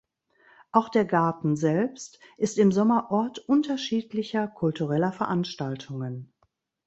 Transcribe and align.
Auch 0.71 0.89
der 0.89 1.05
Garten 1.05 1.55
selbst 1.55 2.17
ist 2.37 2.57
im 2.57 2.71
Sommer 2.71 3.11
Ort 3.11 3.37
unterschiedlicher 3.37 4.47
kultureller 4.47 5.11
Veranstaltungen. 5.11 6.33